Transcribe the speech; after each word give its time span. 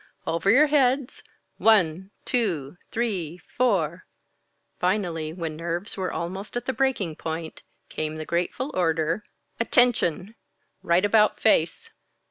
Over 0.25 0.49
your 0.49 0.65
heads. 0.65 1.21
One, 1.59 2.09
two, 2.25 2.75
three, 2.91 3.37
four." 3.37 4.07
Finally, 4.79 5.31
when 5.33 5.55
nerves 5.55 5.95
were 5.95 6.11
almost 6.11 6.57
at 6.57 6.65
the 6.65 6.73
breaking 6.73 7.17
point, 7.17 7.61
came 7.87 8.15
the 8.15 8.25
grateful 8.25 8.71
order, 8.73 9.23
"Attention! 9.59 10.33
Right 10.81 11.05
about 11.05 11.39
face. 11.39 11.91